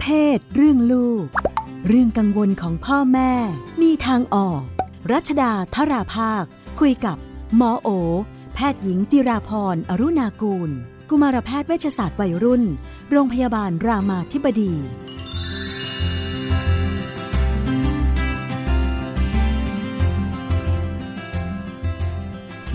[0.00, 1.26] เพศ เรื่องลูก
[1.88, 3.32] เรื่องกังวลของพ่อแม่
[3.82, 4.62] มีทางออก
[5.12, 6.44] รัชดาธราภาค
[6.80, 7.16] คุยกับ
[7.56, 7.88] หมอโอ
[8.54, 10.70] แพทย์หญิงจิราพรอรุณากูล
[11.08, 12.62] กุมารแพทย์เวชศาสตร์วัยรุ่น
[13.10, 14.72] โรงพยาบาลรามาธิบดี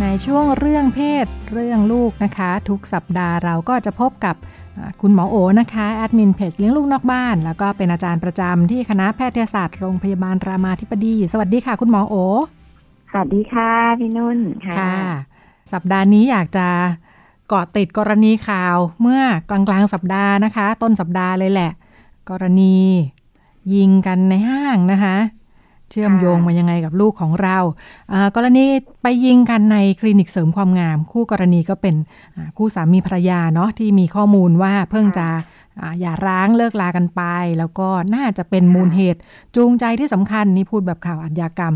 [0.01, 4.35] ในช่วงเรื่องเพศเรื่องลูกนะคะ ทุกสัปดาห์เราก็จะพบกับ
[5.01, 12.15] คุณหมอโอนะคะแอดมินเพจเลี้ยงลูกนอกบ้าน แล้วก็เป็นอาจารย์ประจำที่คณะแพทยศาสตร์โรงพยาบาลรามาธิบดี สวัสดีค่ะ คุณหมอโอ
[13.11, 14.85] สวัสดีค่ะพี่นุ่นค่ะ
[15.73, 16.67] สัปดาห์นี้อยากจะ
[17.47, 21.71] เกาะติดกรณีข่าวเมื่อกลางกลางสัปดาห์นะคะ ต้นสัปดาห์เลยแหละ
[22.29, 22.75] กรณี
[23.73, 25.15] ยิงกันในห้างนะคะ
[25.93, 27.57] เชื่อมโยงมายังไงกับลูกของเรา
[28.35, 28.65] กรณี
[29.01, 31.95] ไปยิงกันในคลินิกเสริมความงาม คู่กรณีก็เป็น
[32.57, 35.27] คู่สามีภรรยาเนาะที่มีข้อมูลว่าเพิ่งจะ
[36.01, 37.21] อย่าร้างเลิกลากันไป
[37.57, 39.19] แล้วก็น่าจะเป็นมูลเหตุ
[39.55, 41.73] จูงใจที่สำคัญนี่พูดแบบข่าวอัญญากรรม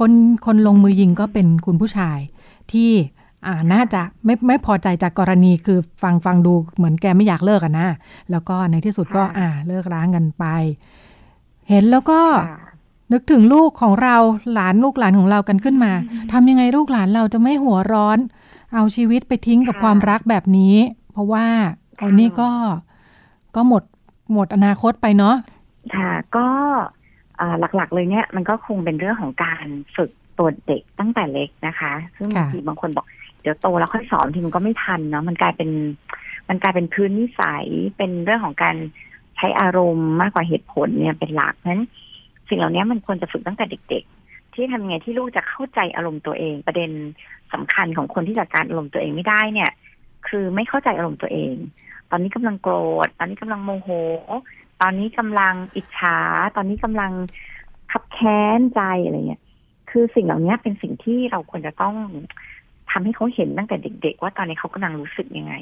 [0.00, 0.10] คน
[0.46, 2.18] คนลงมือยิงก็เป็นคุณผู้ชาย
[2.72, 2.90] ที่
[3.46, 7.88] อ่าน่าจะไม่ไม่พอใจจากกรณีคือฟังฟังดูเหมือนแกไม่อยากเลิกกันนะ
[8.30, 10.44] แล้วก็ในที่สุดก็อ่าเลิกร้างกันไป
[11.68, 12.20] เห็นแล้วก็
[13.14, 14.16] นึกถึงลูกของเรา
[14.52, 15.92] หลานลูกหลานของเรากันขึ้นมา
[16.32, 18.18] ทำยังไงลูกหลานเราจะไม่หัวร้อน
[18.74, 20.76] เอาชีวิตไปทิ้งกับความรักแบบนี้
[21.12, 21.46] เพราะว่า
[22.00, 22.50] ตอนนี้ก็
[23.56, 23.82] ก็หมด
[24.32, 25.36] หมดอนาคตไปเนาะ
[25.94, 26.48] ค่ะก็
[27.76, 33.06] หลักๆ เลยเนี่ยมันก็คงเป็นเรื่องของการฝึกตัวเด็กตั้งแต่เล็กนะคะ ซึ่งบางทีบางคนบอก
[33.40, 35.70] เดี๋ยวโตแล้วค่อยสอนทีมันก็ไม่ทันเนาะมันกลายเป็น
[36.48, 38.76] มันกลายเป็นพื้นนิสัยเป็นเรื่องของการ
[39.36, 41.82] ใช้อารมณ์มากกว่าเหตุผลเนี่ยเป็นหลักนั้น
[42.48, 46.90] สิ่งเหล่านี้มันควรจะฝึกตั้งแต่เด็ก ๆ ที่ทำไงที่ลูกจะเข้าใจอารมณ์ตัวเอง ประเด็น
[47.52, 49.70] สำคัญของคนที่จัดการอารมณ์ตัวเองไม่ได้เนี่ย
[50.28, 51.54] คือไม่เข้าใจอารมณ์ตัวเอง
[52.10, 52.74] ตอนนี้กำลังโกร
[53.06, 53.88] ธ ตอนนี้กำลังโมโห
[54.80, 56.18] ตอนนี้กำลังอิจฉา
[56.56, 57.12] ตอนนี้กำลัง
[57.92, 59.42] ขับแค้นใจอะไรเงี้ย
[59.90, 61.94] คือสิ่งเหล่านี้เป็นสิ่งที่เราควรจะต้อง
[62.90, 65.54] ทำให้เขาเห็นตั้งแต่เด็ก ๆ ว่าตอนนี้เขากำลังรู้สึกยังไง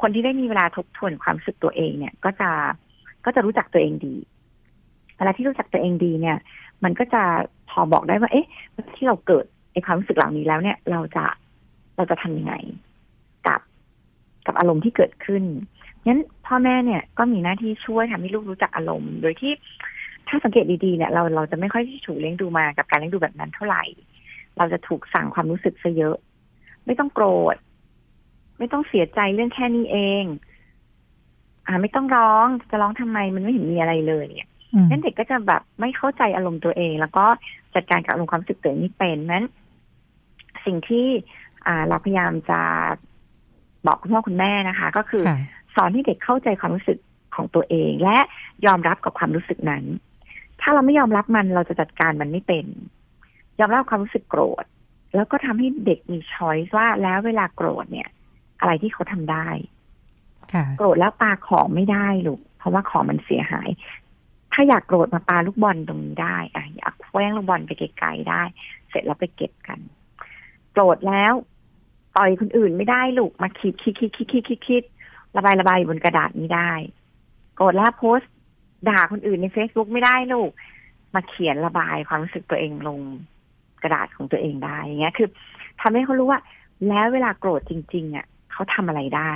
[0.00, 2.50] คนที่ได้มีเวลาทบทวนความรู้สึกตัวเองเนี่ย ก็จะ
[3.24, 4.14] ก็จะรู้จักตัวเองดี
[5.16, 6.38] เวลาที่รู้จักตัวเองดีเนี่ย
[6.84, 7.22] มันก็จะ
[7.70, 8.48] พอบอกได้ว่า เอ๊ะ
[8.96, 11.24] ที่เราเกิดไอความรู้สึกเหล่านี้แล้วเนี่ย เราจะ
[11.96, 12.54] เราจะทำยังไง
[13.46, 13.60] กับ
[14.46, 15.44] กับอารมณ์ที่เกิดขึ้น
[16.06, 19.52] งั้นพ่อแม่เนี่ยก็มีหน้าที่ช่วยทำให้ลูกรู้จักอารมณ์ โดยที่
[20.28, 23.82] ถ้าสังเกตดีๆเนี่ยเราเราจะไม่ค่อยถูกเลี้ยงดูมากับการเลี้ยงดูแบบนั้นเท่าไหร่
[24.58, 26.16] เราจะถูกสั่งความรู้สึกซะเยอะ
[26.86, 27.56] ไม่ต้องโกรธ
[28.58, 30.24] ไม่ต้องเสียใจเรื่องแค่นี้เอง
[31.66, 34.50] อ่า ไม่ต้องร้องจะร้องทำไมมันไม่เห็นมีอะไรเลยเนี่ย
[34.90, 37.24] นั้นเด็กก็จะแบบไม่เข้าใจอารมณ์ตัวเอง แล้วก็
[37.74, 39.46] จัดการกับอารมณ์ความรู้สึกตัวเองนี่เป็นนั้น
[40.66, 41.06] สิ่งที่
[41.66, 42.60] อ่าเราพยายามจะ
[43.86, 45.24] บอกคุณพ่อคุณแม่นะคะ ก็คือ
[45.74, 46.98] สอนให้เด็กเข้าใจความรู้สึก
[47.34, 48.18] ของตัวเอง และ
[48.66, 49.84] ยอมรับกับความรู้สึกนั้น
[50.60, 52.66] ถ้าเราไม่ยอมรับมันเราจะจัดการมันไม่เป็น
[53.60, 54.64] ยอมรับความรู้สึกโกรธ
[55.14, 58.08] แล้วก็ทำให้เด็กมีช้อยส์ว่าแล้วเวลาโกรธเนี่ย
[58.60, 59.48] อะไรที่เขาทำได้
[60.76, 63.68] โกรธแล้วปาของไม่ได้ลูกเพราะว่าของมันเสียหาย
[64.54, 68.42] ถ้าอยากโกรธมาปาลูกบอลตรงนี้ได้อะอยากแว้งลูกบอลไปไกลๆได้
[68.90, 69.80] เสร็จแล้วไปเก็บกัน
[70.72, 71.32] โกรธแล้ว
[72.16, 74.82] ต่อยคนอื่นไม่ได้ลูกมาคิดคิดคิดคิดคิดคิดคิด
[75.36, 76.72] ระบายระบายบนกระดาษนี้ได้
[77.56, 78.32] โกรธแล้วโพสต์
[78.88, 80.50] ด่าคนอื่นในเฟซบุ๊กไม่ได้ลูก
[81.14, 83.00] มาเขียนระบายความรู้สึกตัวเองลง
[83.82, 85.28] กระดาษของตัวเองได้อย่างเงี้ย คือ
[85.80, 86.40] ทำให้เขารู้ว่า
[86.88, 89.32] แล้วเวลาโกรธจริง ๆ อะเขาทำอะไรได้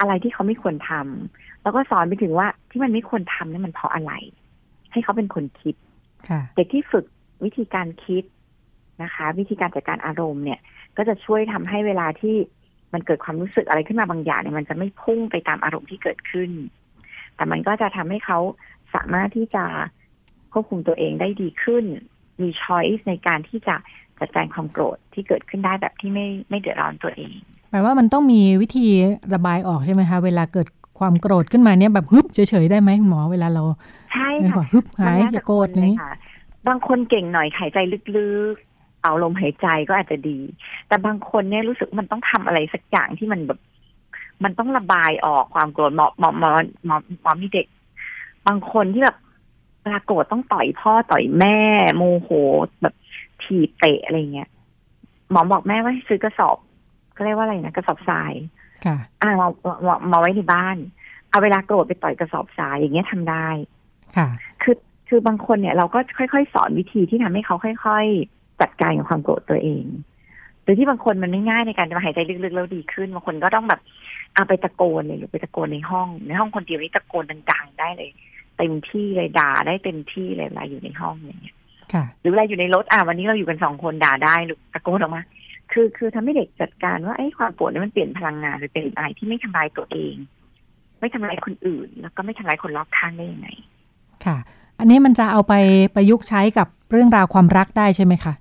[0.00, 4.12] อะไรที่เขาไม่ควรทำ แล้วก็สอนไปถึงว่าที่มันไม่ควรทำนี่มันเพราะอะไร
[4.92, 5.74] ให้เขาเป็นคนคิด
[6.56, 7.04] เด็กที่ฝึก
[7.44, 8.24] วิธีการคิด
[9.02, 10.60] นะคะ วิธีการจัดการอารมณ์เนี่ย
[10.96, 12.36] ก็จะช่วยทำให้เวลาที่
[12.92, 16.50] มันเกิดความรู้สึกอะไรขึ้นมาบางอย่างเนี่ยมันจะไม่พุ่งไปตามอารมณ์ที่เกิดขึ้น
[17.36, 18.38] แต่มันก็จะทำให้เขา
[18.94, 19.64] สามารถที่จะ
[20.52, 21.84] ควบคุมตัวเองได้ดีขึ้น
[22.40, 23.76] มีช้อยส์ในการที่จะ
[24.20, 27.32] จัดการความโกรธที่เกิดขึ้นได้แบบที่ไม่ไม่เดือดร้อนตัวเอง
[27.70, 28.86] แปลว่ามันต้องมีวิธี
[29.34, 30.68] ระบายออกใช่ไหมคะ เวลาเกิด
[31.00, 33.62] ความโกรธขึ้นมาเนี่ยแบบฮึบเฉยๆได้ไหมคุณหมอเวลาเรา
[34.12, 35.94] ใช่ค่ะฮึบหายอย่าโกรธนี้
[36.68, 37.78] บางคนเก่งหน่อยหายใจ
[38.16, 40.38] ลึกๆ เอาลมหายใจก็อาจจะดี
[40.88, 43.58] แต่บางคนเนี่ยรู้สึกมันต้องทำอะไรสักอย่างที่มันแบบ
[44.44, 46.50] มันต้องระบายออกความโกรธหมอหมอหมอ
[46.86, 47.66] หมอหมอมีเด็ก
[48.46, 49.16] บางคนที่แบบ
[49.82, 51.58] เวลาโกรธต้องต่อยพ่อต่อยแม่
[51.96, 52.30] โมโห
[52.82, 52.94] แบบ
[53.42, 54.48] ถีบเตะอะไรเงี้ย
[55.30, 56.58] หมอบอกแม่ว่าซื้อกระสอบ
[57.16, 58.50] ก็เรียกว่าอะไรนะกระสอบทรายค่ะ
[59.22, 59.48] อ่ามา
[59.86, 60.76] มามาไว้ในบ้าน
[61.30, 63.48] เอาเวลาโกรธไปต่อยกระสอบทรายอย่างเงี้ยทำได้
[64.16, 64.28] ค่ะ
[64.62, 64.76] คือ
[65.08, 69.84] คือบางคนเนี่ยเราก็ค่อยๆ สอนวิธีที่ทำให้เขาค่อย ๆ จัดการกับความโกรธตัวเอง
[70.62, 73.80] หรือที่บางคนมันไม่ง่ายในการจะมาหายใจลึกๆแล้วดีขึ้นบางคนก็ต้องแบบ
[74.34, 78.10] เอาไปตะโกนเลยหรือไปตะโกนในห้อง ในห้องคนเดียวนี่ตะโกนดังๆได้เลย
[78.60, 81.56] ตเต็มที่เลยด่าได้เต็มที่เลยเวลาอยู่ในห้องอย่างเงี้ย
[81.92, 85.22] ค่ะหรือเวลาอยู่ในรถอะวันนี้เราอยู่กันสองคนด่าได้หรือตะโกนออกมา
[85.72, 90.14] คือคือทำให้เด็กจัดการว่าไอ้ความโกรธนี่มันเปลี่ยนพลังงานหรือเป็นอะไรที่ไม่ทำลายตัวเอง
[91.00, 93.48] ไม่ทำลายคนอื่น แล้วก็ไม่ทำลายคนรอบข้างได้ยังไง
[94.24, 94.36] ค่ะ
[94.78, 95.54] อันนี้มันจะเอาไป
[95.94, 98.32] ประยุกต์ใช้กับเรื่องราวความรักได้ใช่ไหมคะ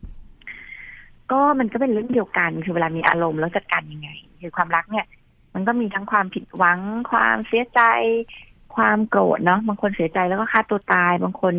[1.31, 4.09] ก็มันก็เป็นเรื่องเดียวกันคือเวลามีอารมณ์แล้วจัดการยังไง
[4.41, 5.05] คือความรักเนี่ย
[5.53, 6.79] มันก็มีทั้งความผิดหวัง
[7.11, 7.81] ความเสียใจ
[8.75, 11.53] ความโกรธเนาะบางคนเสียใจแล้วก็ฆ่าตัวตาย บางคน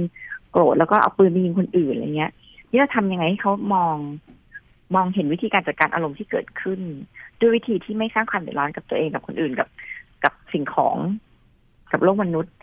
[0.51, 2.33] โกรธแล้วก็เอาปืนไปยิงคนอื่นอะไรเงี้ย
[2.71, 3.97] นี่เราทำยังไงให้เขามอง
[4.95, 6.81] มองเห็นวิธีการจัดการอารมณ์ที่เกิดขึ้น
[7.41, 9.69] ด้วยวิธีที่ไม่สร้างความเดือดร้อนกับตัวเองกับคนอื่นกับ
[10.25, 10.97] กับสิ่งของ
[11.93, 12.55] กับโลกมนุษย์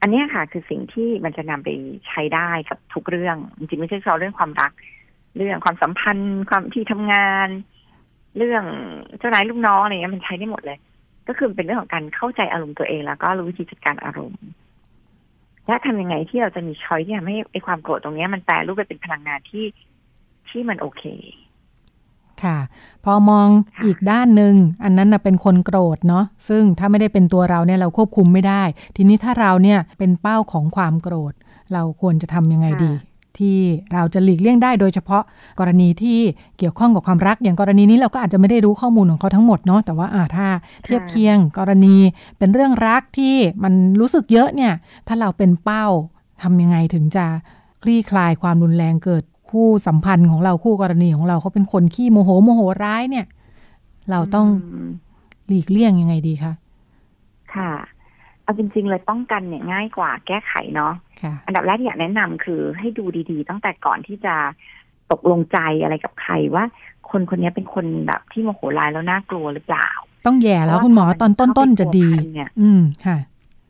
[0.00, 1.68] อันนี้ค่ะ คือสิ่งที่มันจะนำไป
[2.08, 4.72] ใช้ได้กับทุกเรื่อง จริงๆไม่ใช่เฉพาะเรื่องความรัก
[5.36, 7.48] เรื่องความสัมพันธ์ ความที่ทำงาน
[8.36, 8.64] เรื่อง
[9.18, 10.78] เจ้านายลูกน้องอะไรเงี้ยมันใช้ได้หมดเลย
[11.28, 14.42] ก็คือเป็นเรื่องของการเข้าใจอารมณ์ตัวเองแล้วก็รู้วิธีจัดการอารมณ์
[15.66, 19.64] และทำยังไงที่เราจะมีช้อยที่ทำให้ไอ้ความโกรธตรงนี้มันแปลรูปไปเป็นพลังงานที่
[20.50, 21.04] ที่มันโอเค
[22.42, 22.58] ค่ะ
[23.04, 24.54] พอมองค่ะอีกด้านหนึ่ง
[24.84, 28.62] อันนั้นนะเป็นคนโกรธเนาะซึ่งถ้าไม่ได้เป็นตัวเราเนี่ยเราควบคุมไม่ได้
[28.96, 31.32] ทีนี้ถ้าเราเนี่ยเป็นเป้าของความโกรธ
[31.72, 32.92] เราควรจะทำยังไงดี
[33.38, 33.58] ที่
[33.92, 35.22] เราจะหลีกเลี่ยงได้โดยเฉพาะ
[35.60, 36.18] กรณีที่
[36.58, 40.48] เกี่ยวข้องกับความรัก อย่างกรณีนี้เราก็อาจจะไม่ได้รู้ข้อมูลของเขาทั้งหมดเนาะแต่ว่าอ่าถ้า
[40.84, 41.96] เทียบเคียงกรณี
[42.38, 44.72] เป็นเรื่องรักที่มันรู้สึกเยอะเนี่ย
[45.08, 45.86] ถ้าเราเป็นเป้า
[46.42, 47.26] ทำยังไงถึงจะ
[47.82, 53.26] คลี่คลายความรุนแรงเกิด คู่สัมพันธ์ของเราคู่กรณีของเราเขาเป็นคนขี้โมโหโมโหร้ายเนี่ย
[54.10, 54.46] เราต้อง
[54.86, 54.92] ม
[55.46, 56.52] หลีกเลี่ยงยังไงดีคะ
[57.54, 57.72] ค่ะ
[58.42, 64.34] เอาจริง ๆ เลยป้องกันเนี่ยง่ายกว่าแก้ไขเนาะค่ะอันดับแรกที่อยากแนะนำคือให้ดูดีๆ ตั้งแต่ก่อนที่จะ
[65.12, 66.64] ตกลงใจอะไรกับใครว่า
[67.10, 69.88] คนคนนี้เป็นคนแบบที่โมโหร้ายแล้วน่ากลัวหรือเปล่า
[70.26, 73.16] ต้องแย่แล้วคุณหมอตอนต้นๆจะดีเข้าไปพัวพันเนี่ย อืมค่ะ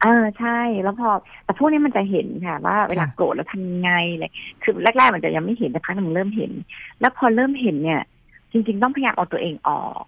[0.03, 1.11] เออใช่แล้วพอ
[1.45, 4.33] แต่พวกนี้มันจะเห็นค่ะ ว่าเวลาค่ะโกรธแล้วทำยังไงเลย
[4.63, 6.53] คือแรกๆมันจะยังไม่เห็นแต่พักหนึ่งเริ่มเห็น
[7.01, 8.03] แล้วพอเริ่มเห็นเนี่ย
[8.53, 10.03] จริง ๆ ต้องพยายามเอาตัวเองออก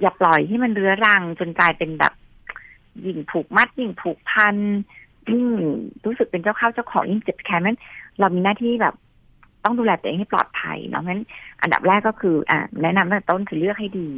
[0.00, 2.12] อย่าปล่อยให้มันเรื้อรังจนกลายเป็นแบบ
[3.06, 4.56] ยิ่งผูกมัดยิ่งผูกพัน
[5.30, 5.46] ยิ่ง
[6.04, 7.78] รู้สึกเป็นเจ้าเข้าเจ้าของยิ่งเจ็บแค้นนั้น
[8.18, 8.94] เรามีหน้าที่แบบ
[9.64, 11.24] ต้องดูแลตัวเองให้ปลอดภัยเนาะเพราะฉะนั้น
[11.62, 14.08] อันดับแรกก็คือ อ่าแนะนำตั้งแต่ต้นคือเลือกให้ดี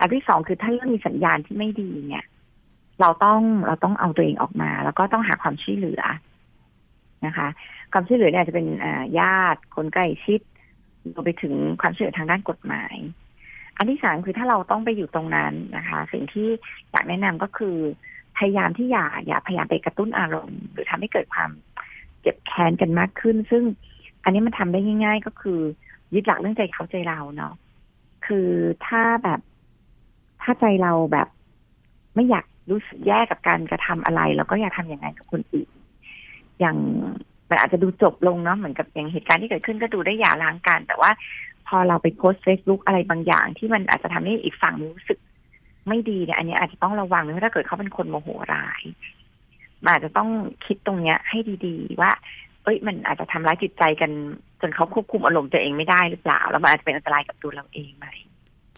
[0.00, 2.24] อันที่สองคือถ้าเริ่มมีสัญญาณที่ไม่ดีเนี่ย
[3.00, 6.02] เราต้องเราต้องเอาตัวเองออกมา แล้วก็ต้องหาความช่วยเหลือ
[7.26, 7.48] นะคะ
[7.92, 8.66] ความช่วยเหลือเนี่ยจะเป็น
[9.20, 10.40] ญาติคนใกล้ชิด
[11.14, 12.96] รวมไปถึงความช่วยเหลือทางด้านกฎหมาย
[13.76, 16.48] อันที่สามคือถ้าเราต้องไปอยู่ตรงนั้นนะคะ สิ่งที่
[16.90, 17.76] อยากแนะนำก็คือ
[18.38, 21.50] พยายามที่อย่าอย่าพยายามไปกระตุ้นอารมณ์ หรือทำให้เกิดความ
[22.20, 23.62] เจ็บแค้นกันมากขึ้น ซึ่ง
[24.24, 25.60] อันนี้มันทำได้ง่าย ๆ ก็คือ
[26.14, 27.54] ยึดหลักเรื่องใจเขาใจเราเนาะ
[28.26, 28.48] คือ
[28.86, 29.40] ถ้าแบบ
[30.42, 31.28] ถ้าใจเราแบบ
[32.14, 35.68] ไม่อยาก รู้สึกแย่กับการกระทำอะไร แล้วก็อยากทำอย่างนั้นกับคนอื่น
[36.60, 36.76] อย่าง
[37.50, 41.10] มันอาจจะดูจบลงเนาะเหมือนกับอย่างเหตุการณ์ที่เกิดขึ้นก็ดูได้หย่าร้างกัน แต่ว่า
[41.68, 45.18] พอเราไปโพสต์เฟซบุ๊กอะไรบางอย่าง ที่มันอาจจะทำให้อีกฝั่งรู้สึก
[45.88, 48.82] ไม่ดีเนี่ยอันนี้อาจจะต้องระวังเพราะถ้าเกิดเขาเป็นคนโมโหร้าย
[49.84, 50.28] มันอาจจะต้อง
[50.66, 52.10] คิดตรงเนี้ยให้ดีๆ ว่า
[52.62, 54.10] เอ้ย มันอาจจะทำร้ายจิตใจกัน
[54.60, 58.06] จนเขาควบคุมอารมณ์ตัวเองไม่ได้หรือเปล่า แล้วมันอาจจะเป็นอันตรายกับตัวเราเองไหม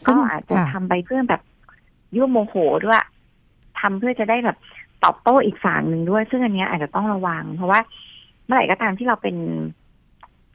[0.05, 1.43] ซึ่ก็งอาจจะค่ะทำไปเพื่อแบบ
[2.17, 2.99] ยั่วโมโหด้วย
[3.81, 4.57] ทำเพื่อจะได้แบบ
[5.05, 7.81] ตอบโต้อีกฝั่งหนึ่งด้วย ซึ่งอันนี้อาจจะต้องระวัง เพราะว่า
[8.47, 9.37] เมื่อไหร่ก็ตามที่เราเป็น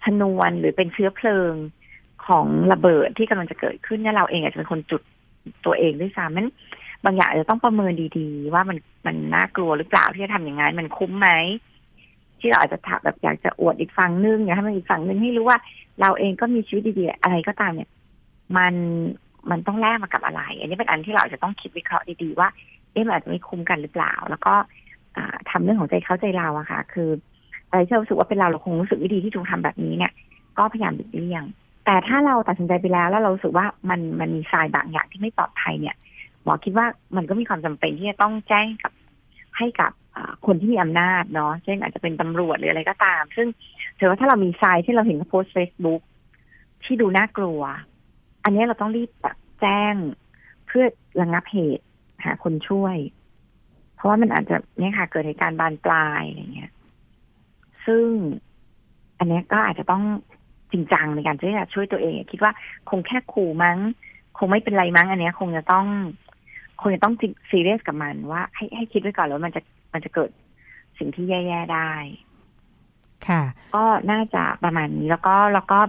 [0.04, 1.54] ชนวนหรือเป็นเชื้อเพลิง
[2.28, 5.02] ของระเบิดที่กำลังจะเกิดขึ้นเนี่ยเราเองอาจจะเป็นคนจุด
[5.66, 6.48] ตัวเองด้วยซ้ำมัน
[7.06, 11.30] บางอย่างอาจจะต้องประเมินดีๆ ว่ามันมันน่ากลัวหรือเปล่าที่จะทำอย่างนั้นมันคุ้มไหม
[12.40, 15.60] ที่เราอาจจะถามแบบอยากจะอวดอีกฝั่งนึงอยากให้มันอีกฝั่งนึงให้รู้ว่า
[16.02, 17.90] เราเองก็มีชีวิตดีๆ อะไรก็ตามเนี่ย
[18.58, 18.74] มัน
[19.50, 22.50] มันต้องแลกมากับอะไร อันนี้เป็นอันที่เราอาจจะต้องคิดวิเคราะห์ดีๆว่า
[22.96, 24.54] เอ๊ะมันอาจจะไม่คุ้มกันหรือเปล่า แล้วก็
[25.16, 27.10] อ่าทำเรื่องของใจเขาใจเราอะค่ะ คือ
[27.70, 30.12] อะไรที่เรารู้สึกว่าเป็นเราเราคงรู้สึกไม่ดีที่ถูกทำแบบนี้เนี่ย
[30.58, 31.44] ก็พยายามหลีกเลี่ยง
[31.86, 35.96] แต่ถ้าเราตัดสินใจไปแล้วแล้วเราสึกว่ามันมันมีทรายบางอย่างที่ไม่ปลอดภัยเนี่ย
[36.44, 36.86] หมอคิดว่า
[37.16, 38.94] มันก็มีความจำเป็นที่จะต้องแจ้งกับ
[39.58, 39.92] ให้กับ
[40.46, 43.48] คนที่มีอำนาจเนาะเช่นอาจจะเป็นตำรวจหรืออะไรก็ตาม ซึ่ง
[44.00, 46.02] ถือว่าถ้าเรามีทรายที่เราเห็นโพสต์เฟซบุ๊ก
[46.84, 47.62] ที่ดูน่ากลัว
[48.44, 49.96] อันนี้เราต้องรีบแบบแจ้ง
[50.68, 50.86] เพื่อ
[51.22, 51.86] ระงับเหตุ
[52.24, 52.98] หาคนช่วย
[53.96, 56.72] เพราะว่ามันอาจจะเนี่ยค่ะ เกิดเหตุการณ์บานปลายอะไรเงี้ย
[57.86, 58.06] ซึ่ง
[59.20, 60.04] อันเนี้ยก็อาจจะต้อง
[60.72, 62.52] จริงจังในการที่จะช่วยตัวเอง คิดว่า
[62.90, 63.78] คงแค่ขู่มั้ง
[64.38, 65.86] คงไม่เป็นไรมั้ง อันเนี้ยคงจะต้อง
[66.82, 67.14] คงจะต้อง
[67.50, 69.62] ซีเรียสกับมันว่า ให้ให้คิดไว้ก่อนแล้วามันจะ
[69.94, 70.30] มันจะเกิด
[70.98, 71.92] สิ่งที่แย่ๆได้
[73.28, 73.44] ค่ะ
[73.76, 75.80] ก็น่าจะประมาณนี้แล้วก็แล้วก็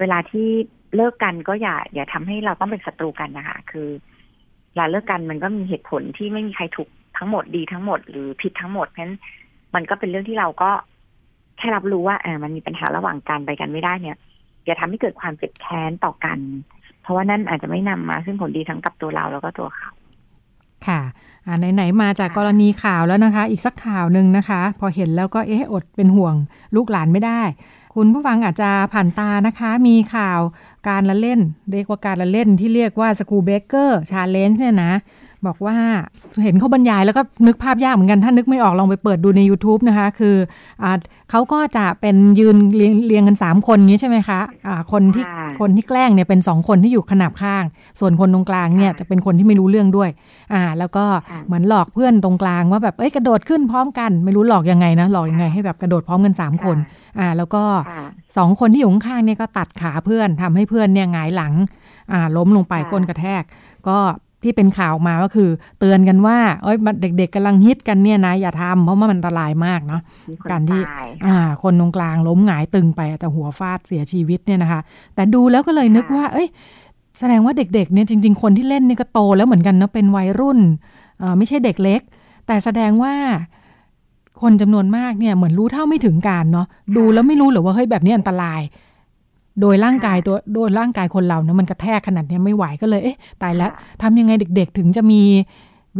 [0.00, 0.48] เวลาที่
[0.96, 4.17] เลิกกันก็อย่า อย่าทำให้เราต้องเป็นศัตรูกันนะคะ คือเว
[4.78, 9.18] ลาเลิกกันมันก็มีเหตุผลที่ไม่มีใครถูกทั้งหมดดีทั้งหมดหรือผิดทั้งหมดเพราะฉะนั้น
[9.74, 10.70] มันก็เป็นเรื่องที่เราก็
[11.58, 14.16] แค่รับรู้ว่าอ่ามันมีปัญหาระหว่างกันไปกันไม่ได้เนี่ย
[14.64, 16.38] อย่าทำให้เกิดความเจ็บแค้นต่อกัน
[17.02, 19.90] เพราะว่านั่นอาจจะไม่นำมา ซึ่งผลดีทั้งกับตัวเราแล้วก็ตัวเขา
[20.86, 21.00] ค่ะ
[21.46, 26.34] อ่าไหนๆมาจากกรณีข่าวแล้วนะคะ อีกสักข่าวหนึ่งนะคะ พอเห็นแล้วก็เอ๊ะอดเป็นห่วง
[26.76, 27.42] ลูกหลานไม่ได้
[28.00, 30.40] คุณผู้ฟังอาจจะผ่านตานะคะ มีข่าว
[30.88, 31.40] การละเล่น
[31.72, 34.92] เรียกว่าการละเล่นที่เรียกว่าสกูเบเกอร์ชาเลนจ์เนี่ยนะ
[35.46, 35.76] บอกว่า
[36.42, 40.36] เห็นเขาบรรยายแล้วก็นึกภาพยากเหมือนกันถ้านึกไม่ออกลองไปเปิดดูใน YouTube นะคะ คือ
[40.82, 40.90] อ่า
[41.30, 47.64] เขาก็จะเป็นยืนเรียงเรียงกัน 3 คนนี้ใช่ไหมคะอ่าคนที่ค่ะคนที่แกล้งเนี่ยเป็นสองคนที่อยู่ขนาบข้าง
[48.00, 50.10] ส่วนคนตรงกลางเนี่ยค่ะจะเป็นคนที่ไม่รู้เรื่องด้วย
[50.52, 56.76] อ่าแล้วก็ค่ะเหมือนหลอกเพื่อนตรงกลางว่าแบบเอ้ยกระโดดขึ้นพร้อมกันไม่รู้หลอกยังไงนะหลอกยังไงให้แบบกระโดดพร้อมกันสามคน
[57.18, 61.52] อ่าแล้วก็ค่ะสองคนที่อยู่ข้างๆเนี่ยก็ตัดขาเพื่อนทำให้เพื่อนเนี่ยหงายหลัง
[62.12, 63.42] อ่าล้มลงไปค่ะก้นกระแทก
[63.88, 63.98] ก็
[64.42, 74.80] ที่เป็นข่าวมาก็คือ เตือนกันว่าเอ้ยเด็กๆกำลังฮิตกันเนี่ยนะ อย่าทำเพราะว่ามันอันตรายมากเนาะมีคนการที่ตายอ่า คนตรงกลางล้มหงายตึงไปอาจจะหัวฟาดเสียชีวิตเนี่ยนะคะ
[75.14, 76.48] แต่ดูแล้วก็เลยนึกว่า เอ้ย
[77.18, 80.58] แสดงว่าเด็กๆเนี่ยจริง ๆ คนที่เล่นนี่ก็โตแล้วเหมือนกันนะเป็นวัยรุ่น
[81.18, 82.00] เอ่อไม่ใช่เด็กเล็ก
[82.46, 83.14] แต่แสดงว่า
[84.40, 86.66] คนจำนวนมากเนี่ยเหมือนรู้เท่าไม่ถึงการเนาะ
[86.96, 88.60] ดูแล้วไม่รู้เหรือว่าเฮ้ยแบบนี้อันตราย
[89.60, 93.70] โดยร่างกายตัวโดยร่างกายคนเราเนี่ยมันกระแทกขนาดเนี้ยไม่ไหวก็เลยเอ๊ะตายแล้ว
[94.02, 95.22] ทำยังไงเด็ก ๆ ถึงจะมี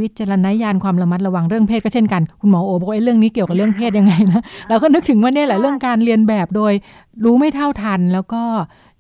[0.01, 6.73] วิจารณญาณความระมัดระวังเรื่องเพศก็เช่นกัน คุณหมอโอบอกว่าเอ้ยเรื่องนี้เกี่ยวกับเรื่องเพศยังไงนะเราก็นึกถึงว่าเนี่ยแหละเรื่องการเรียนแบบโดย
[7.25, 8.43] รู้ไม่เท่าทัน แล้วก็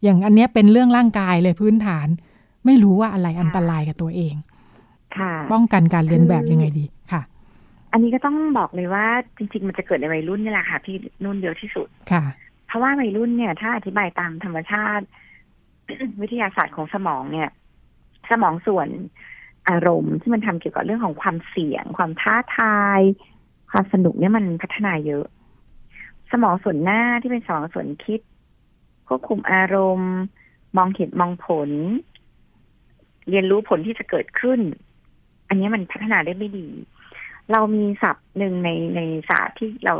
[0.02, 2.06] อย่างอันเนี้ยเป็นเรื่องร่างกายเลยพื้นฐาน
[2.66, 4.34] ไม่รู้ว่าอะไรอันตรายกับตัวเอง
[5.16, 7.22] ค่ะ ป้องกันการเรียนแบบยังไงดีค่ะ
[7.92, 9.06] อันนี้ก็ต้องบอกเลยว่า
[9.38, 12.22] จริง ๆ มันจะเกิดในวัยรุ่นนี่แหละค่ะพี่นุ่นเยอะที่สุดค่ะ
[12.68, 15.06] เพราะว่าวัยรุ่นเนี่ย ถ้าอธิบายตามธรรมชาติ
[16.20, 17.50] วิทยาศาสตร์ของสมองเนี่ย
[18.30, 18.88] สมองส่วน
[19.68, 23.00] อารมณ์ที่มันทำเกี่ยวกับเรื่องของความเสี่ยง ความท้าทาย
[23.70, 25.26] ความสนุกเนี่ยมันพัฒนาเยอะ
[26.32, 28.20] สมองส่วนหน้าที่เป็นสมองส่วนคิด
[29.06, 30.14] ควบคุมอารมณ์
[30.76, 31.70] มองเห็นมองผล
[33.28, 34.60] เรียนรู้ผลที่จะเกิดขึ้น
[35.48, 36.68] อันนี้มันพัฒนาได้ไม่ดี
[37.52, 39.94] เรามีศัพท์หนึ่งในในศาสตร์ที่เรา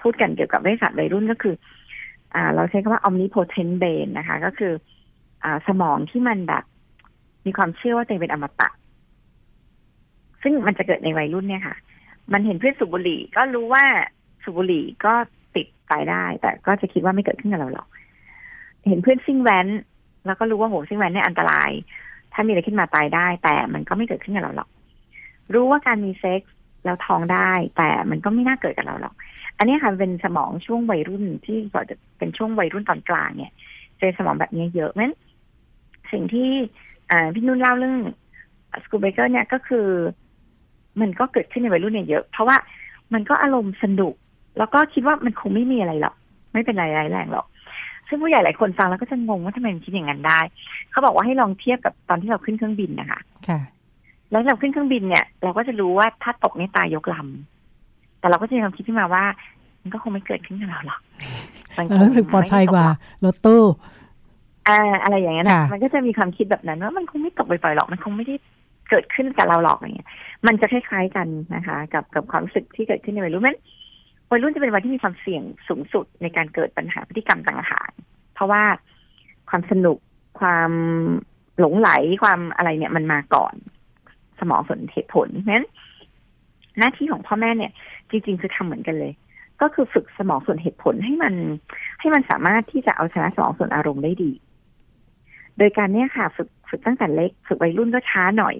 [0.00, 1.54] พูดกันเกี่ยวกับวิทยาศาสตร์วัยรุ่นก็คือ
[2.34, 4.72] อ่า เราใช้คำว่า omnipotent brain นะคะ ก็คือ
[5.44, 6.64] อ่าสมองที่มันแบบ
[7.46, 8.68] มีความเชื่อว่าตัวเองเป็นอมตะ
[10.42, 11.76] ซึ่งมันจะเกิดในวัยรุ่นเนี่ยค่ะ
[12.32, 13.84] มันเห็นเพื่อนสูบบุหรี่ ก็รู้ว่า
[14.42, 15.14] สูบบุหรี่ก็
[15.54, 17.88] ติดตายได้ แต่ก็จะคิดว่าไม่เกิดขึ้นกับเราหรอก
[18.88, 19.66] เห็นเพื่อนซิ่งแว้น
[20.26, 21.70] แล้วก็รู้ว่าโหซิ่งแว้นเนี่ยอันตราย
[22.32, 24.68] ถ้ามีอะไรขึ้นมาตายได้ แต่มันก็ไม่เกิดขึ้นกับเราหรอก
[25.54, 26.54] รู้ว่าการมีเซ็กส์
[26.84, 29.14] แล้วท้องได้ แต่มันก็ไม่น่าเกิดกับเราหรอก
[29.58, 33.52] อันนี้ค่ะเป็นสมองช่วงวัยรุ่นที่ก่อนจะเป็นช่วงวัยรุ่นตอนกลางเนี่ย
[33.98, 35.14] เจอสมองแบบนี้เยอะนั้น
[36.12, 36.50] สิ่งที่
[37.10, 37.96] อ่าพี่นุ่นเล่าเรื่อง
[38.84, 39.86] สกูเบเกอร์เนี่ยก็คือ
[41.00, 42.56] มันก็เกิดขึ้นในวัยรุ่นเนี่ยเยอะ เพราะว่า
[43.14, 44.14] มันก็อารมณ์สนุก
[44.58, 46.14] แล้วก็คิดว่ามันคงไม่มีอะไรหรอก
[46.52, 47.46] ไม่เป็นไรร้ายแรงหรอก
[48.08, 50.40] ซึ่งผู้ใหญ่หลายคนฟังแล้วก็จะงงว่าทำไมมันคิดอย่างนั้นได้
[50.90, 53.60] เขาบอกว่าให้ลองเทียบกับตอนที่เราขึ้นเครื่องบินนะคะค่ะ
[54.30, 57.57] แล้วเราขึ้นเครื่องบินเนี่ย เราก็จะรู้ว่าถ้าตกเนี่ยตายยกลำ
[58.20, 59.24] แต่เราก็จะมีความคิดขึ้นมาว่า
[59.82, 61.00] มันก็คงไม่เกิดขึ้นกับเราหรอก
[61.76, 63.62] มันคงรู้สึกปลอดภัยกว่าไม่ตหรอกรถตู้
[64.68, 68.36] อ่าอะไรอย่างเงี้ยนะค่ะมันก็จะมีความคิดแบบนั้นว่ามันคงไม่ตกบ่อยๆหรอกมันคงไม่ได้
[68.90, 70.08] เกิดขึ้นกับเราหรอกอะไรเงี้ย
[70.46, 73.58] มันจะคล้ายๆกันนะคะ กับกับความรู้สึกที่เกิดขึ้นในวัยรุ่นนั้น
[74.30, 78.62] วัยรุ่นจะเป็นวัยที่มีความเสี่ยงสูงสุดในการเกิดปัญหาพฤติกรรมต่างๆเพราะว่า
[79.50, 79.98] ความสนุก
[80.40, 80.70] ความ
[81.58, 81.90] หลงไหล
[82.22, 83.54] ความอะไรเนี่ยมันมาก่อน
[84.40, 85.66] สมองส่วนเหตุผลเพราะฉะนั้น
[86.78, 87.72] หน้าที่ของพ่อแม่เนี่ย
[88.10, 89.12] จริงๆ คือทำเหมือนกันเลย
[89.60, 91.34] ก็คือฝึกสมองส่วนเหตุผลให้มัน
[92.00, 94.32] ให้มันสามารถที่จะเอาชนะสมองส่วนอารมณ์ได้ดี
[95.58, 98.56] โดยการเนี้ยค่ะ ฝึกฝึกตั้งแต่เล็ก ฝึกวัยรุ่นก็ช้าหน่อย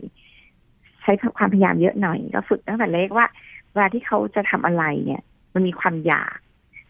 [1.03, 3.27] ใช้ความพยายามเยอะหน่อยก็ฝึกตั้งแต่เล็กว่า
[3.73, 5.23] เวลาที่เขาจะทำอะไรเนี่ย
[5.55, 6.37] มันมีความอยาก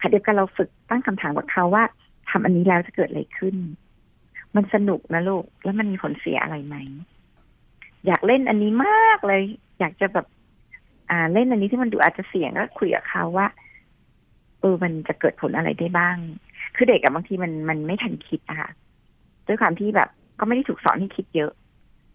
[0.00, 1.84] ขณะเดียวกันเราฝึกตั้งคำถามกับเขาว่า
[2.30, 3.56] ทำอันนี้แล้วจะเกิดอะไรขึ้น
[4.56, 6.76] มันสนุกนะลูก แล้วมันมีผลเสียอะไรไหม
[8.06, 9.42] อยากเล่นอันนี้มากเลย
[9.78, 10.26] อยากจะแบบ
[11.10, 13.46] อ่าเล่นอันนี้ที่มันดูอาจจะเสี่ยงก็คุยกับเขาว่า
[14.60, 16.16] เออมันจะเกิดผลอะไรได้บ้าง
[16.76, 18.70] คือเด็กกับบางทีมันมันไม่ทันคิดอะค่ะ
[19.46, 21.52] ด้วยความที่แบบก็ไม่ได้ถูกสอนให้คิดเยอะ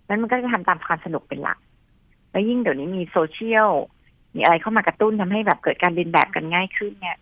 [0.08, 1.58] นั้นมันก็จะทำตามความสนุกเป็นหลัก
[2.32, 3.70] แล้วยิ่งเดี๋ยวนี้มีโซเชียล
[4.36, 7.18] มีอะไรเข้ามากระตุ้นทำให้แบบเกิดการเรียนแบบกันง่ายขึ้นเนี่ย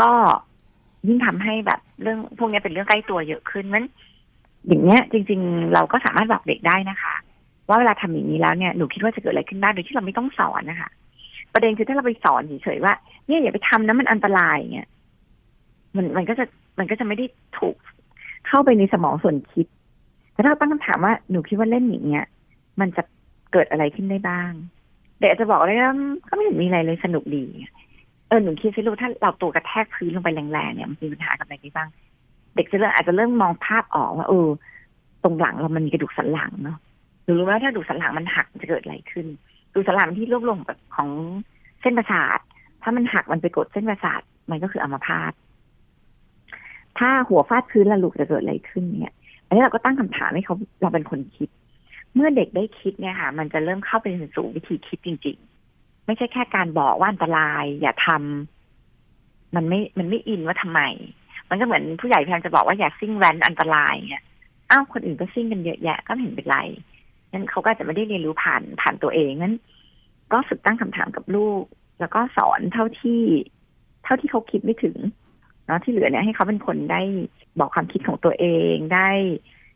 [0.00, 0.10] ก็
[1.08, 3.84] ยิ่งทำให้แบบเรื่องพวกนี้เป็นเรื่องใกล้ตัวเยอะขึ้นมัน
[4.66, 7.14] อย่างเนี้ย จริง ๆ เราก็สามารถบอกเด็กได้นะคะ
[7.68, 10.90] ว่าเวลาทำอย่างนี้แล้วเนี่ยหนูคิดว่าจะเกิดอะไรขึ้นบ้างโดยที่เราไม่ต้องสอนนะคะ
[11.52, 12.92] ประเด็นคือถ้าเราไปสอนเฉยๆว่า
[13.26, 14.88] เนี่ยอย่าไปทำนะมันอันตรายเงี้ย
[15.96, 16.44] มันมันก็จะ
[16.78, 17.26] มันก็จะไม่ได้
[17.58, 17.76] ถูก
[18.46, 19.66] เข้าไปในสมองส่วนคิด
[20.32, 22.26] แต่ถ้าเราตั้งคำถามว่าหนูคิดว่าเล่นอย่างเงี้ย
[22.80, 23.02] มันจะ
[23.52, 24.52] เกิดอะไรขึ้นได้บ้าง
[25.18, 25.94] เด็กอาจจะบอกเลยว่า
[26.28, 27.44] ก็ไม่เห็นมีอะไรเลยสนุกดี
[28.28, 31.88] เออหนูคิดสิลูกถ้าเราตัวกระแทกพื้นลงไปแรงๆเนี่ยมันมีปัญหากับอะไรบ้าง
[32.56, 34.48] เด็กจะเริ่มอาจจะเริ่มมองภาพออกว่าเออ
[35.22, 36.78] ตรงหลังเรามันมีกระดูกสันหลังเนาะ
[37.26, 39.26] หรือรู้ไหมถ้าดูสันหลังมันหักจะเกิดอะไรขึ้น
[39.74, 40.58] ดูสันหลังที่รวบรวม
[40.96, 41.08] ของ
[41.80, 42.38] เส้นประสาท
[42.82, 45.32] ถ้ามันหักมันไปกดเส้นประสาทมันก็คืออัมพาต
[46.98, 49.14] ถ้าหัวฟาดพื้นแล้วลูกจะเกิดอะไรขึ้นเนี่ย
[49.46, 51.48] อันนี้เราก็ตั้งคำถามให้เขาเราเป็นคนคิด
[52.14, 54.06] เมื่อเด็กได้คิดเนี่ยค่ะ มันจะเริ่มเข้าไป
[54.36, 55.36] สู่วิธีคิดจริง
[55.72, 60.80] ๆ ไม่ใช่แค่การบอกว่าอันตราย อย่าทำมันไม่มันไม่อินว่าทำไม
[61.50, 64.24] มันก็เหมือนผู้ใหญ่พยายามจะบอกว่าอย่าซิ่งแว้นอันตรายเนี่ย
[64.70, 66.58] อ้าวคนอื่นก็ซิ่งกันเยอะแยะก็เห็นเป็นไร
[67.36, 69.54] นั้นเขาก็จะไม่ได้เรียนรู้ผ่านผ่านตัวเองนั้น
[70.32, 71.62] ก็ฝึกตั้งคำถามกับลูก
[72.00, 73.22] แล้วก็สอนเท่าที่
[74.04, 74.96] เท่าที่เขาคิดไม่ถึง
[75.66, 77.02] เนาะที่เหลือเนี่ยให้เขาเป็นคนได้
[77.58, 79.10] บอกความคิดของตัวเองได้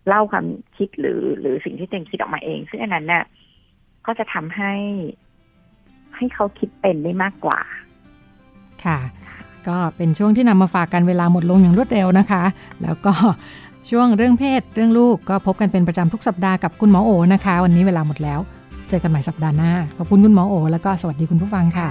[0.06, 3.24] เล่าความคิดหรือ หรือสิ่งที่เต็มคิดออกมาเอง ซึ่งอันนั้นเนี่ย
[4.06, 4.72] ก็จะทำให้
[6.16, 7.60] ให้เขาคิดเป็นได้มากกว่า
[8.84, 8.98] ค่ะ
[9.68, 12.44] ก็เป็นช่วงที่นำมาฝากกันเวลาหมดลงอย่างรวดเร็วนะคะ
[12.82, 13.12] แล้วก็
[13.90, 18.40] ช่วงเรื่องเพศเรื่องลูกก็พบกันเป็นประจำทุกสัปดาห์กับคุณหมอโอนะคะ วันนี้เวลาหมดแล้ว
[18.88, 21.88] เจอกันใหม่สัปดาห์หน้า ขอบคุณคุณหมอโอ แล้วก็สวัสดีคุณผู้ฟังค่ะ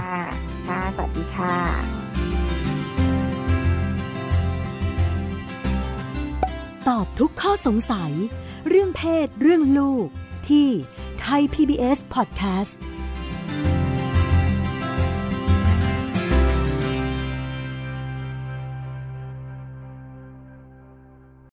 [0.68, 1.54] ค่ะสวัสดีค่ะ
[6.88, 8.12] ตอบทุกข้อสงสัย
[8.68, 10.06] เรื่องเพศ เรื่องลูก
[10.48, 10.68] ที่
[11.20, 12.74] ไทย PBS Podcast